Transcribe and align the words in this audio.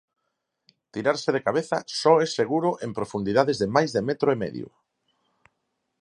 Tirarse 0.95 1.29
de 1.35 1.41
cabeza 1.47 1.77
só 2.01 2.13
é 2.25 2.27
seguro 2.39 2.69
en 2.85 2.91
profundidades 2.99 3.57
de 3.61 3.67
máis 3.75 3.89
de 3.95 4.01
metro 4.09 4.27
e 4.35 4.37
medio. 4.43 4.67